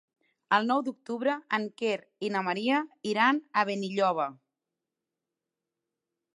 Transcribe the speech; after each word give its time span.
El 0.55 0.63
nou 0.69 0.79
d'octubre 0.87 1.35
en 1.57 1.67
Quer 1.81 1.97
i 2.29 2.33
na 2.37 2.43
Maria 2.49 2.81
iran 3.11 3.43
a 3.63 3.67
Benilloba. 3.71 4.29